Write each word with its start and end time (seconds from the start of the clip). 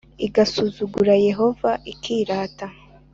igasuzugura 0.25 1.13
Yehova 1.27 1.71
ikirata 1.91 2.67